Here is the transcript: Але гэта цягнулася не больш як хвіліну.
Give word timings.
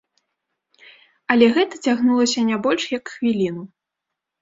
Але 1.35 1.51
гэта 1.59 1.75
цягнулася 1.91 2.49
не 2.51 2.57
больш 2.67 2.83
як 2.99 3.03
хвіліну. 3.15 3.63